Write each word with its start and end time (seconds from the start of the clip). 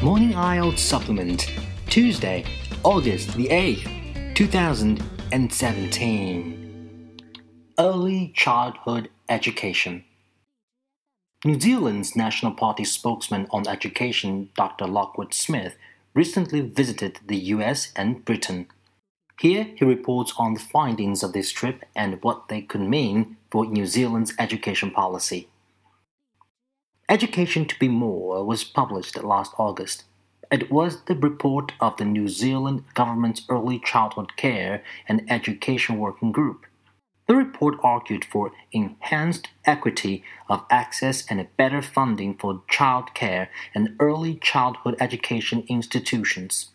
Morning 0.00 0.32
IELTS 0.32 0.78
Supplement, 0.78 1.52
Tuesday, 1.88 2.44
August 2.84 3.34
the 3.34 3.48
8th, 3.48 4.36
2017. 4.36 7.20
Early 7.80 8.32
Childhood 8.36 9.10
Education. 9.28 10.04
New 11.44 11.58
Zealand's 11.58 12.14
National 12.14 12.52
Party 12.52 12.84
spokesman 12.84 13.48
on 13.50 13.66
education, 13.66 14.50
Dr. 14.54 14.86
Lockwood 14.86 15.34
Smith, 15.34 15.74
recently 16.14 16.60
visited 16.60 17.18
the 17.26 17.38
US 17.56 17.92
and 17.96 18.24
Britain. 18.24 18.68
Here 19.40 19.64
he 19.74 19.84
reports 19.84 20.32
on 20.38 20.54
the 20.54 20.60
findings 20.60 21.24
of 21.24 21.32
this 21.32 21.50
trip 21.50 21.84
and 21.96 22.22
what 22.22 22.46
they 22.48 22.62
could 22.62 22.82
mean 22.82 23.36
for 23.50 23.66
New 23.66 23.86
Zealand's 23.86 24.32
education 24.38 24.92
policy. 24.92 25.48
Education 27.10 27.64
to 27.64 27.78
be 27.78 27.88
More 27.88 28.44
was 28.44 28.64
published 28.64 29.16
last 29.24 29.54
August. 29.56 30.04
It 30.52 30.70
was 30.70 31.04
the 31.04 31.14
report 31.14 31.72
of 31.80 31.96
the 31.96 32.04
New 32.04 32.28
Zealand 32.28 32.84
government's 32.94 33.46
Early 33.48 33.78
Childhood 33.78 34.36
Care 34.36 34.82
and 35.08 35.24
Education 35.30 35.98
Working 35.98 36.32
Group. 36.32 36.66
The 37.26 37.34
report 37.34 37.76
argued 37.82 38.26
for 38.26 38.52
enhanced 38.72 39.48
equity 39.64 40.22
of 40.50 40.66
access 40.70 41.24
and 41.30 41.46
better 41.56 41.80
funding 41.80 42.34
for 42.34 42.62
child 42.68 43.14
care 43.14 43.48
and 43.74 43.96
early 43.98 44.34
childhood 44.34 44.96
education 45.00 45.64
institutions. 45.66 46.72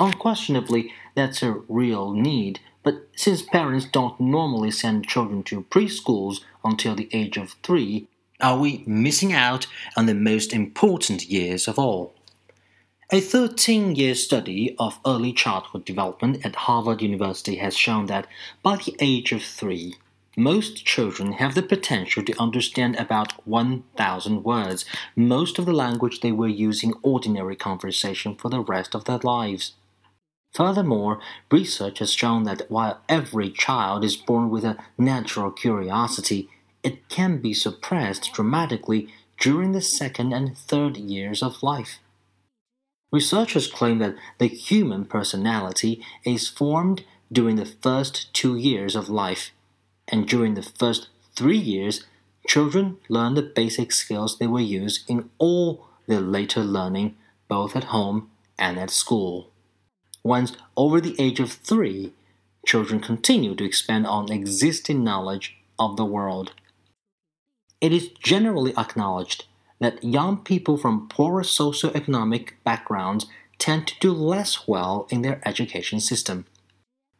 Unquestionably, 0.00 0.92
that's 1.14 1.40
a 1.40 1.62
real 1.68 2.12
need, 2.12 2.58
but 2.82 3.06
since 3.14 3.42
parents 3.42 3.86
don't 3.86 4.18
normally 4.20 4.72
send 4.72 5.06
children 5.06 5.44
to 5.44 5.62
preschools 5.62 6.40
until 6.64 6.96
the 6.96 7.08
age 7.12 7.36
of 7.36 7.54
three, 7.62 8.08
are 8.42 8.58
we 8.58 8.82
missing 8.86 9.32
out 9.32 9.66
on 9.96 10.06
the 10.06 10.14
most 10.14 10.52
important 10.52 11.26
years 11.26 11.68
of 11.68 11.78
all? 11.78 12.14
A 13.12 13.20
13 13.20 13.94
year 13.94 14.14
study 14.14 14.74
of 14.78 14.98
early 15.06 15.32
childhood 15.32 15.84
development 15.84 16.44
at 16.44 16.56
Harvard 16.56 17.02
University 17.02 17.56
has 17.56 17.76
shown 17.76 18.06
that 18.06 18.26
by 18.62 18.76
the 18.76 18.96
age 19.00 19.32
of 19.32 19.42
three, 19.42 19.96
most 20.36 20.86
children 20.86 21.32
have 21.34 21.54
the 21.54 21.62
potential 21.62 22.22
to 22.24 22.40
understand 22.40 22.96
about 22.96 23.46
1,000 23.46 24.42
words, 24.42 24.86
most 25.14 25.58
of 25.58 25.66
the 25.66 25.74
language 25.74 26.20
they 26.20 26.32
will 26.32 26.48
use 26.48 26.82
in 26.82 26.94
ordinary 27.02 27.54
conversation 27.54 28.34
for 28.34 28.48
the 28.48 28.60
rest 28.60 28.94
of 28.94 29.04
their 29.04 29.18
lives. 29.18 29.74
Furthermore, 30.54 31.20
research 31.50 31.98
has 31.98 32.12
shown 32.12 32.44
that 32.44 32.70
while 32.70 33.02
every 33.08 33.50
child 33.50 34.04
is 34.04 34.16
born 34.16 34.48
with 34.48 34.64
a 34.64 34.78
natural 34.96 35.50
curiosity, 35.50 36.48
it 36.82 37.08
can 37.08 37.38
be 37.38 37.54
suppressed 37.54 38.32
dramatically 38.32 39.08
during 39.38 39.72
the 39.72 39.80
second 39.80 40.32
and 40.32 40.56
third 40.56 40.96
years 40.96 41.42
of 41.42 41.62
life. 41.62 41.98
Researchers 43.12 43.66
claim 43.66 43.98
that 43.98 44.16
the 44.38 44.46
human 44.46 45.04
personality 45.04 46.02
is 46.24 46.48
formed 46.48 47.04
during 47.30 47.56
the 47.56 47.66
first 47.66 48.32
two 48.32 48.56
years 48.56 48.96
of 48.96 49.08
life, 49.08 49.50
and 50.08 50.26
during 50.26 50.54
the 50.54 50.62
first 50.62 51.08
three 51.34 51.58
years, 51.58 52.04
children 52.46 52.98
learn 53.08 53.34
the 53.34 53.42
basic 53.42 53.92
skills 53.92 54.38
they 54.38 54.46
will 54.46 54.60
use 54.60 55.04
in 55.08 55.30
all 55.38 55.86
their 56.06 56.20
later 56.20 56.62
learning, 56.62 57.16
both 57.48 57.76
at 57.76 57.84
home 57.84 58.30
and 58.58 58.78
at 58.78 58.90
school. 58.90 59.50
Once 60.22 60.52
over 60.76 61.00
the 61.00 61.16
age 61.18 61.40
of 61.40 61.52
three, 61.52 62.12
children 62.66 63.00
continue 63.00 63.54
to 63.54 63.64
expand 63.64 64.06
on 64.06 64.30
existing 64.30 65.02
knowledge 65.02 65.56
of 65.78 65.96
the 65.96 66.04
world. 66.04 66.52
It 67.82 67.92
is 67.92 68.10
generally 68.22 68.72
acknowledged 68.78 69.46
that 69.80 70.04
young 70.04 70.36
people 70.38 70.76
from 70.76 71.08
poorer 71.08 71.42
socioeconomic 71.42 72.50
backgrounds 72.62 73.26
tend 73.58 73.88
to 73.88 73.98
do 73.98 74.12
less 74.12 74.68
well 74.68 75.08
in 75.10 75.22
their 75.22 75.40
education 75.44 75.98
system. 75.98 76.46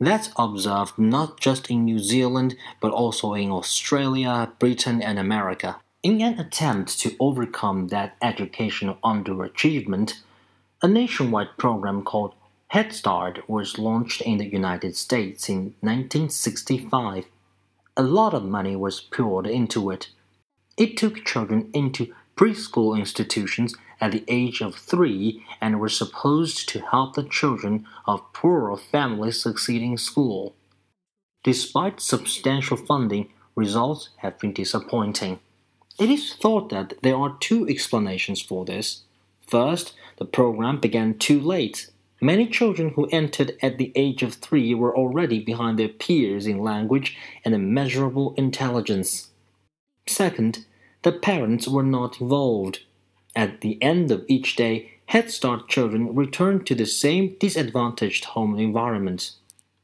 That's 0.00 0.30
observed 0.36 0.98
not 0.98 1.38
just 1.38 1.70
in 1.70 1.84
New 1.84 1.98
Zealand, 1.98 2.56
but 2.80 2.90
also 2.90 3.34
in 3.34 3.50
Australia, 3.50 4.50
Britain, 4.58 5.02
and 5.02 5.18
America. 5.18 5.76
In 6.02 6.22
an 6.22 6.40
attempt 6.40 6.98
to 7.00 7.16
overcome 7.20 7.88
that 7.88 8.16
educational 8.22 8.96
underachievement, 9.04 10.22
a 10.82 10.88
nationwide 10.88 11.58
program 11.58 12.02
called 12.02 12.34
Head 12.68 12.94
Start 12.94 13.46
was 13.46 13.78
launched 13.78 14.22
in 14.22 14.38
the 14.38 14.46
United 14.50 14.96
States 14.96 15.50
in 15.50 15.74
1965. 15.80 17.26
A 17.98 18.02
lot 18.02 18.32
of 18.32 18.44
money 18.44 18.74
was 18.74 19.02
poured 19.02 19.46
into 19.46 19.90
it. 19.90 20.08
It 20.76 20.96
took 20.96 21.24
children 21.24 21.70
into 21.72 22.14
preschool 22.36 22.98
institutions 22.98 23.74
at 24.00 24.12
the 24.12 24.24
age 24.28 24.60
of 24.60 24.74
three 24.74 25.42
and 25.60 25.80
were 25.80 25.88
supposed 25.88 26.68
to 26.68 26.80
help 26.80 27.14
the 27.14 27.24
children 27.24 27.86
of 28.06 28.32
poorer 28.34 28.76
families 28.76 29.40
succeed 29.40 29.80
in 29.80 29.96
school. 29.96 30.54
Despite 31.44 32.00
substantial 32.00 32.76
funding, 32.76 33.30
results 33.54 34.10
have 34.18 34.38
been 34.38 34.52
disappointing. 34.52 35.40
It 35.98 36.10
is 36.10 36.34
thought 36.34 36.68
that 36.68 36.92
there 37.02 37.16
are 37.16 37.38
two 37.40 37.66
explanations 37.68 38.42
for 38.42 38.66
this. 38.66 39.04
First, 39.46 39.94
the 40.18 40.26
program 40.26 40.78
began 40.78 41.16
too 41.18 41.40
late. 41.40 41.90
Many 42.20 42.46
children 42.48 42.90
who 42.90 43.08
entered 43.12 43.56
at 43.62 43.78
the 43.78 43.92
age 43.94 44.22
of 44.22 44.34
three 44.34 44.74
were 44.74 44.94
already 44.94 45.40
behind 45.40 45.78
their 45.78 45.88
peers 45.88 46.46
in 46.46 46.58
language 46.58 47.16
and 47.44 47.54
immeasurable 47.54 48.34
intelligence. 48.36 49.28
Second, 50.08 50.64
the 51.02 51.12
parents 51.12 51.66
were 51.66 51.82
not 51.82 52.20
involved. 52.20 52.80
At 53.34 53.60
the 53.60 53.82
end 53.82 54.10
of 54.10 54.24
each 54.28 54.56
day, 54.56 54.92
Head 55.06 55.30
Start 55.30 55.68
children 55.68 56.14
returned 56.14 56.66
to 56.66 56.74
the 56.74 56.86
same 56.86 57.36
disadvantaged 57.38 58.24
home 58.24 58.58
environment. 58.58 59.32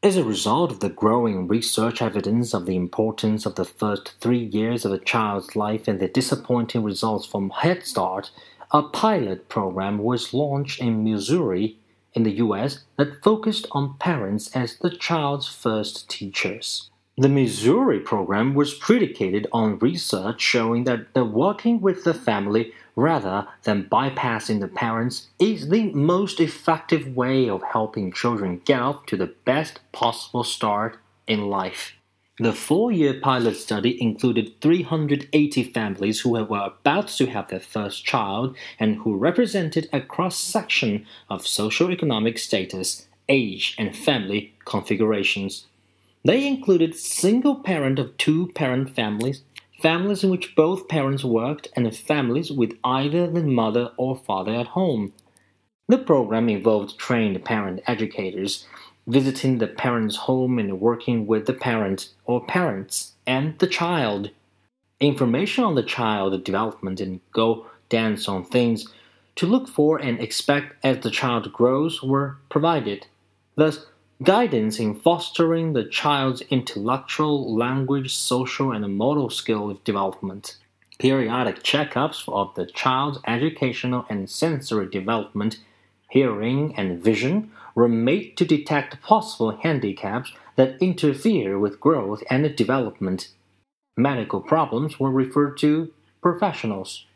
As 0.02 0.16
a 0.16 0.24
result 0.24 0.72
of 0.72 0.80
the 0.80 0.88
growing 0.88 1.46
research 1.46 2.00
evidence 2.00 2.54
of 2.54 2.66
the 2.66 2.76
importance 2.76 3.46
of 3.46 3.56
the 3.56 3.64
first 3.64 4.14
three 4.20 4.44
years 4.44 4.84
of 4.84 4.92
a 4.92 4.98
child's 4.98 5.54
life 5.54 5.86
and 5.86 6.00
the 6.00 6.08
disappointing 6.08 6.82
results 6.82 7.26
from 7.26 7.50
Head 7.50 7.84
Start, 7.84 8.30
a 8.72 8.82
pilot 8.82 9.48
program 9.48 9.98
was 9.98 10.32
launched 10.32 10.80
in 10.80 11.04
Missouri, 11.04 11.78
in 12.14 12.22
the 12.22 12.38
US, 12.38 12.84
that 12.96 13.22
focused 13.22 13.66
on 13.72 13.98
parents 13.98 14.54
as 14.56 14.76
the 14.78 14.90
child's 14.90 15.48
first 15.48 16.08
teachers. 16.08 16.90
The 17.18 17.28
Missouri 17.28 18.00
program 18.00 18.54
was 18.54 18.72
predicated 18.72 19.46
on 19.52 19.78
research 19.80 20.40
showing 20.40 20.84
that 20.84 21.12
the 21.12 21.26
working 21.26 21.82
with 21.82 22.04
the 22.04 22.14
family 22.14 22.72
rather 22.96 23.46
than 23.64 23.84
bypassing 23.84 24.60
the 24.60 24.68
parents 24.68 25.28
is 25.38 25.68
the 25.68 25.92
most 25.92 26.40
effective 26.40 27.14
way 27.14 27.50
of 27.50 27.62
helping 27.62 28.12
children 28.12 28.62
get 28.64 28.80
off 28.80 29.04
to 29.06 29.18
the 29.18 29.34
best 29.44 29.80
possible 29.92 30.42
start 30.42 30.96
in 31.26 31.50
life. 31.50 31.92
The 32.38 32.54
four 32.54 32.90
year 32.90 33.20
pilot 33.20 33.56
study 33.56 34.00
included 34.00 34.58
380 34.62 35.64
families 35.64 36.20
who 36.20 36.30
were 36.30 36.46
about 36.48 37.08
to 37.08 37.26
have 37.26 37.48
their 37.48 37.60
first 37.60 38.06
child 38.06 38.56
and 38.80 38.96
who 38.96 39.18
represented 39.18 39.86
a 39.92 40.00
cross 40.00 40.40
section 40.40 41.04
of 41.28 41.42
socioeconomic 41.42 42.38
status, 42.38 43.06
age, 43.28 43.74
and 43.76 43.94
family 43.94 44.54
configurations. 44.64 45.66
They 46.24 46.46
included 46.46 46.94
single 46.94 47.56
parent 47.56 47.98
of 47.98 48.16
two 48.16 48.48
parent 48.54 48.94
families, 48.94 49.42
families 49.80 50.22
in 50.22 50.30
which 50.30 50.54
both 50.54 50.88
parents 50.88 51.24
worked, 51.24 51.68
and 51.74 51.94
families 51.94 52.52
with 52.52 52.78
either 52.84 53.26
the 53.28 53.42
mother 53.42 53.90
or 53.96 54.16
father 54.16 54.54
at 54.54 54.68
home. 54.68 55.12
The 55.88 55.98
program 55.98 56.48
involved 56.48 56.96
trained 56.96 57.44
parent 57.44 57.80
educators 57.86 58.66
visiting 59.06 59.58
the 59.58 59.66
parent's 59.66 60.16
home 60.16 60.58
and 60.58 60.80
working 60.80 61.26
with 61.26 61.46
the 61.46 61.52
parent 61.52 62.10
or 62.24 62.46
parents 62.46 63.14
and 63.26 63.58
the 63.58 63.66
child. 63.66 64.30
Information 65.00 65.64
on 65.64 65.74
the 65.74 65.82
child 65.82 66.44
development 66.44 67.00
and 67.00 67.20
go 67.32 67.66
dance 67.88 68.28
on 68.28 68.44
things 68.44 68.86
to 69.34 69.46
look 69.46 69.66
for 69.68 69.98
and 69.98 70.20
expect 70.20 70.76
as 70.84 70.98
the 71.00 71.10
child 71.10 71.52
grows 71.52 72.00
were 72.00 72.36
provided. 72.48 73.06
Thus, 73.56 73.86
guidance 74.22 74.78
in 74.78 74.94
fostering 74.94 75.72
the 75.72 75.84
child's 75.84 76.42
intellectual, 76.42 77.54
language, 77.56 78.14
social, 78.14 78.72
and 78.72 78.96
motor 78.96 79.34
skill 79.34 79.78
development. 79.84 80.58
Periodic 80.98 81.62
checkups 81.62 82.28
of 82.28 82.54
the 82.54 82.66
child's 82.66 83.18
educational 83.26 84.06
and 84.08 84.30
sensory 84.30 84.88
development, 84.88 85.58
hearing, 86.10 86.74
and 86.76 87.02
vision 87.02 87.50
were 87.74 87.88
made 87.88 88.36
to 88.36 88.44
detect 88.44 89.02
possible 89.02 89.56
handicaps 89.62 90.32
that 90.56 90.80
interfere 90.80 91.58
with 91.58 91.80
growth 91.80 92.22
and 92.28 92.54
development. 92.54 93.28
Medical 93.96 94.40
problems 94.40 95.00
were 95.00 95.10
referred 95.10 95.56
to 95.58 95.92
professionals. 96.20 97.06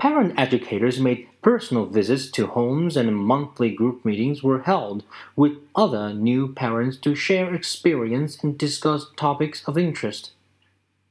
Parent 0.00 0.32
educators 0.38 0.98
made 0.98 1.28
personal 1.42 1.84
visits 1.84 2.30
to 2.30 2.46
homes 2.46 2.96
and 2.96 3.14
monthly 3.14 3.70
group 3.70 4.02
meetings 4.02 4.42
were 4.42 4.62
held 4.62 5.04
with 5.36 5.58
other 5.76 6.14
new 6.14 6.54
parents 6.54 6.96
to 6.96 7.14
share 7.14 7.54
experience 7.54 8.42
and 8.42 8.56
discuss 8.56 9.08
topics 9.18 9.62
of 9.68 9.76
interest. 9.76 10.30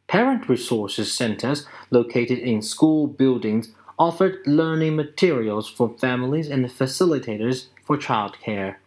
Parent 0.07 0.50
resources 0.50 1.13
centers 1.13 1.68
located 1.91 2.39
in 2.39 2.63
school 2.63 3.06
buildings 3.06 3.75
offered 4.00 4.39
learning 4.47 4.95
materials 4.95 5.69
for 5.69 5.95
families 6.00 6.50
and 6.50 6.65
facilitators 6.65 7.68
for 7.83 7.95
childcare. 7.95 8.77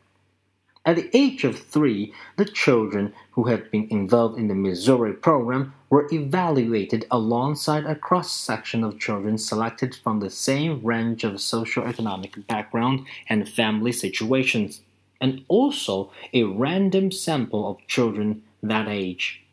At 0.84 0.96
the 0.96 1.17
age 1.17 1.44
of 1.44 1.61
three, 1.61 2.12
the 2.37 2.44
children 2.44 3.12
who 3.32 3.44
had 3.44 3.70
been 3.70 3.87
involved 3.88 4.37
in 4.37 4.49
the 4.49 4.55
Missouri 4.55 5.12
program 5.12 5.75
were 5.88 6.08
evaluated 6.11 7.06
alongside 7.08 7.87
a 7.87 7.94
cross 7.94 8.32
section 8.32 8.82
of 8.82 8.99
children 8.99 9.38
selected 9.38 9.94
from 9.94 10.19
the 10.19 10.31
same 10.31 10.82
range 10.82 11.23
of 11.23 11.34
socioeconomic 11.34 12.49
background 12.49 13.06
and 13.29 13.49
family 13.49 13.93
situations, 13.93 14.81
and 15.20 15.44
also 15.46 16.11
a 16.32 16.43
random 16.43 17.12
sample 17.12 17.70
of 17.70 17.87
children 17.87 18.43
that 18.61 18.88
age. 18.88 19.44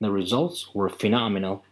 The 0.00 0.12
results 0.12 0.72
were 0.74 0.88
phenomenal. 0.88 1.64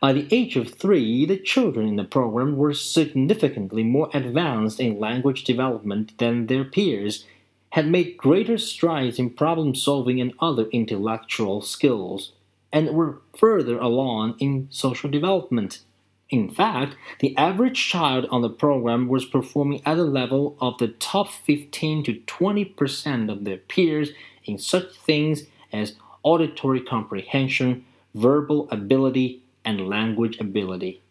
By 0.00 0.12
the 0.12 0.28
age 0.30 0.54
of 0.54 0.74
three, 0.74 1.26
the 1.26 1.38
children 1.38 1.88
in 1.88 1.96
the 1.96 2.04
program 2.04 2.56
were 2.56 2.74
significantly 2.74 3.82
more 3.82 4.08
advanced 4.14 4.78
in 4.78 5.00
language 5.00 5.42
development 5.42 6.16
than 6.18 6.46
their 6.46 6.64
peers 6.64 7.24
had 7.74 7.88
made 7.88 8.16
greater 8.16 8.56
strides 8.56 9.18
in 9.18 9.28
problem 9.28 9.74
solving 9.74 10.20
and 10.20 10.32
other 10.38 10.66
intellectual 10.70 11.60
skills, 11.60 12.30
and 12.72 12.88
were 12.90 13.20
further 13.36 13.78
along 13.78 14.36
in 14.38 14.68
social 14.70 15.10
development. 15.10 15.80
In 16.30 16.48
fact, 16.48 16.96
the 17.18 17.36
average 17.36 17.88
child 17.88 18.26
on 18.30 18.42
the 18.42 18.48
program 18.48 19.08
was 19.08 19.24
performing 19.24 19.82
at 19.84 19.96
the 19.96 20.04
level 20.04 20.56
of 20.60 20.78
the 20.78 20.86
top 20.86 21.32
15 21.32 22.04
to 22.04 22.20
20 22.20 22.64
percent 22.64 23.28
of 23.28 23.42
their 23.42 23.56
peers 23.56 24.10
in 24.44 24.56
such 24.56 24.92
things 24.94 25.42
as 25.72 25.96
auditory 26.22 26.80
comprehension, 26.80 27.84
verbal 28.14 28.68
ability, 28.70 29.42
and 29.64 29.88
language 29.88 30.38
ability. 30.38 31.02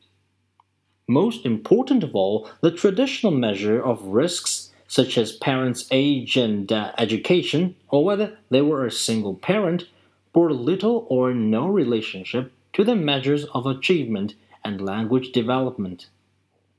Most 1.10 1.46
important 1.46 2.04
of 2.04 2.16
all, 2.16 2.50
the 2.62 2.72
traditional 2.72 3.34
measure 3.34 3.84
of 3.84 4.02
risks 4.06 4.63
such 4.94 5.18
as 5.18 5.32
parents' 5.32 5.88
age 5.90 6.38
and 6.38 6.72
uh, 6.72 6.92
education, 7.00 7.76
or 7.90 8.06
whether 8.06 8.38
they 8.52 8.62
were 8.62 8.86
a 8.86 8.92
single 8.92 9.34
parent, 9.34 9.88
bore 10.34 10.54
little 10.54 11.08
or 11.10 11.34
no 11.34 11.66
relationship 11.66 12.52
to 12.74 12.84
the 12.84 12.96
measures 12.96 13.46
of 13.56 13.66
achievement 13.66 14.36
and 14.64 14.80
language 14.80 15.32
development. 15.32 16.10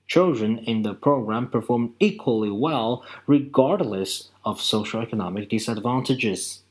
Children 0.06 0.58
in 0.58 0.82
the 0.82 0.94
program 0.94 1.48
performed 1.48 1.94
equally 1.98 2.52
well 2.52 3.04
regardless 3.26 4.30
of 4.44 4.60
socioeconomic 4.60 5.48
disadvantages. 5.48 6.62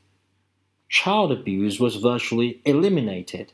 Child 0.88 1.30
abuse 1.30 1.78
was 1.78 1.96
virtually 1.96 2.62
eliminated. 2.64 3.52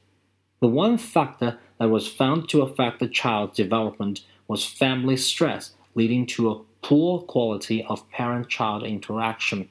The 0.60 0.68
one 0.68 0.96
factor 0.96 1.58
that 1.78 1.90
was 1.90 2.06
found 2.06 2.48
to 2.50 2.62
affect 2.62 3.00
the 3.00 3.08
child's 3.08 3.56
development 3.56 4.20
was 4.46 4.64
family 4.64 5.16
stress, 5.16 5.72
leading 5.96 6.24
to 6.26 6.50
a 6.52 6.69
poor 6.82 7.20
quality 7.20 7.84
of 7.84 8.08
parent 8.10 8.48
child 8.48 8.82
interaction. 8.84 9.68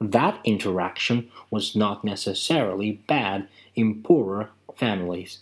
That 0.00 0.38
interaction 0.44 1.30
was 1.50 1.74
not 1.74 2.04
necessarily 2.04 2.92
bad 3.08 3.48
in 3.74 4.02
poorer 4.02 4.50
families. 4.76 5.40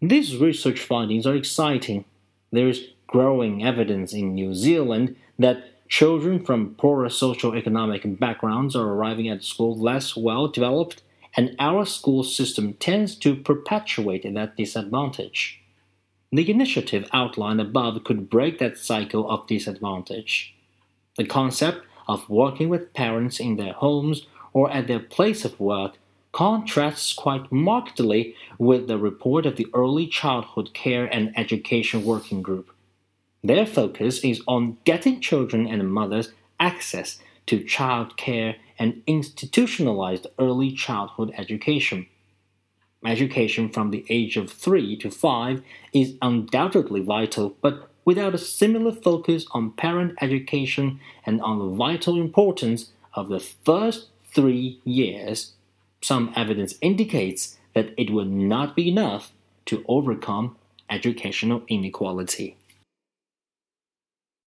These 0.00 0.36
research 0.36 0.80
findings 0.80 1.26
are 1.26 1.34
exciting. 1.34 2.04
There 2.52 2.68
is 2.68 2.88
growing 3.06 3.64
evidence 3.64 4.12
in 4.12 4.34
New 4.34 4.54
Zealand 4.54 5.16
that 5.38 5.88
children 5.88 6.44
from 6.44 6.74
poorer 6.74 7.08
socio-economic 7.08 8.18
backgrounds 8.18 8.76
are 8.76 8.88
arriving 8.88 9.28
at 9.28 9.42
school 9.42 9.76
less 9.76 10.16
well 10.16 10.48
developed, 10.48 11.02
and 11.36 11.54
our 11.58 11.84
school 11.84 12.22
system 12.22 12.74
tends 12.74 13.14
to 13.16 13.36
perpetuate 13.36 14.22
that 14.34 14.56
disadvantage. 14.56 15.60
The 16.32 16.50
initiative 16.50 17.08
outlined 17.12 17.60
above 17.60 18.02
could 18.04 18.28
break 18.28 18.58
that 18.58 18.78
cycle 18.78 19.30
of 19.30 19.46
disadvantage. 19.46 20.54
The 21.16 21.24
concept 21.24 21.86
of 22.08 22.28
working 22.28 22.68
with 22.68 22.92
parents 22.94 23.40
in 23.40 23.56
their 23.56 23.72
homes 23.72 24.26
or 24.52 24.70
at 24.70 24.86
their 24.86 25.00
place 25.00 25.44
of 25.44 25.58
work 25.60 25.98
contrasts 26.32 27.14
quite 27.14 27.50
markedly 27.50 28.34
with 28.58 28.88
the 28.88 28.98
report 28.98 29.46
of 29.46 29.56
the 29.56 29.68
Early 29.72 30.06
Childhood 30.06 30.74
Care 30.74 31.06
and 31.06 31.32
Education 31.38 32.04
Working 32.04 32.42
Group. 32.42 32.70
Their 33.42 33.64
focus 33.64 34.18
is 34.24 34.42
on 34.46 34.76
getting 34.84 35.20
children 35.20 35.66
and 35.66 35.90
mothers 35.92 36.32
access 36.58 37.18
to 37.46 37.62
child 37.62 38.16
care 38.16 38.56
and 38.78 39.02
institutionalized 39.06 40.26
early 40.38 40.72
childhood 40.72 41.32
education. 41.38 42.06
Education 43.04 43.68
from 43.68 43.90
the 43.90 44.04
age 44.08 44.36
of 44.36 44.50
3 44.50 44.96
to 44.96 45.10
5 45.10 45.62
is 45.92 46.14
undoubtedly 46.22 47.00
vital, 47.00 47.56
but 47.60 47.88
without 48.04 48.34
a 48.34 48.38
similar 48.38 48.92
focus 48.92 49.46
on 49.52 49.72
parent 49.72 50.14
education 50.20 51.00
and 51.24 51.40
on 51.42 51.58
the 51.58 51.76
vital 51.76 52.18
importance 52.18 52.90
of 53.14 53.28
the 53.28 53.40
first 53.40 54.08
three 54.32 54.80
years, 54.84 55.52
some 56.00 56.32
evidence 56.36 56.74
indicates 56.80 57.58
that 57.74 57.92
it 57.96 58.10
would 58.10 58.30
not 58.30 58.74
be 58.76 58.88
enough 58.88 59.32
to 59.66 59.84
overcome 59.88 60.56
educational 60.88 61.62
inequality. 61.68 62.56